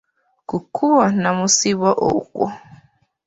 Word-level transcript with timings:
Ku 0.47 0.57
kkubo 0.63 1.03
namusiba 1.21 1.89
okwo. 2.11 2.45